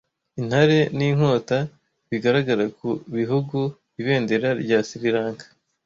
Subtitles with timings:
[0.39, 1.57] Intare n'inkota
[2.09, 3.57] bigaragara ku bihugu
[3.99, 5.45] ibendera rya Sri Lanka